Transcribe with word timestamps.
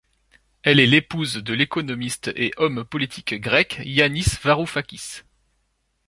Elle 0.63 0.79
est 0.79 0.87
l'épouse 0.87 1.33
de 1.35 1.53
l'économiste 1.53 2.31
et 2.35 2.53
homme 2.57 2.83
politique 2.83 3.35
grec 3.35 3.79
Yánis 3.85 4.35
Varoufákis. 4.41 5.21